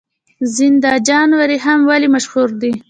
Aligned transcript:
زنده 0.55 0.91
جان 1.07 1.29
وریښم 1.35 1.79
ولې 1.89 2.07
مشهور 2.15 2.49
دي؟ 2.61 2.71